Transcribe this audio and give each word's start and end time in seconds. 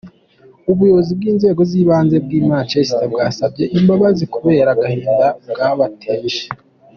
Ubuyobozi 0.71 1.11
bw’inzego 1.17 1.61
z’ibanze 1.69 2.15
bw’i 2.25 2.39
Manchester 2.49 3.05
bwasabye 3.13 3.63
imbabazi 3.77 4.23
kubera 4.33 4.67
agahinda 4.75 5.25
bwamuteje. 5.49 6.41